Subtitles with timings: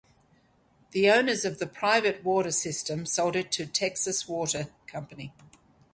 [0.93, 5.31] The owners of the private water system sold it to Texas Water Company.